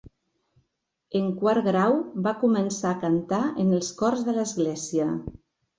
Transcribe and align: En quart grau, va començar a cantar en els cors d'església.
En 1.19 1.27
quart 1.43 1.63
grau, 1.67 1.93
va 2.29 2.33
començar 2.47 2.95
a 2.95 2.99
cantar 3.07 3.45
en 3.65 3.73
els 3.81 3.95
cors 4.03 4.29
d'església. 4.33 5.13